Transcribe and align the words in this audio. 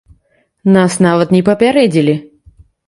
Нас 0.77 0.97
нават 1.07 1.37
не 1.37 1.43
папярэдзілі! 1.51 2.21